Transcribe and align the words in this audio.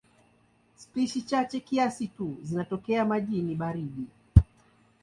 Spishi 0.75 1.21
chache 1.21 1.59
kiasi 1.59 2.07
tu 2.07 2.37
zinatokea 2.43 3.05
majini 3.05 3.55
baridi. 3.55 4.05